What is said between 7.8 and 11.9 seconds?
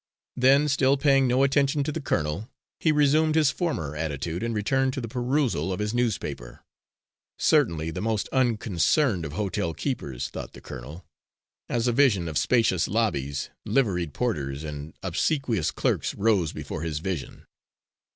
the most unconcerned of hotel keepers, thought the colonel, as